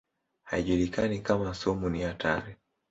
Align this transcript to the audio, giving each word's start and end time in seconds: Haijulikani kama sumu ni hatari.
Haijulikani 0.43 1.19
kama 1.19 1.53
sumu 1.53 1.89
ni 1.89 2.01
hatari. 2.01 2.55